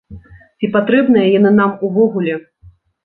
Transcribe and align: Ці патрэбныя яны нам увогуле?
Ці 0.61 0.69
патрэбныя 0.77 1.27
яны 1.37 1.51
нам 1.59 1.77
увогуле? 1.89 2.39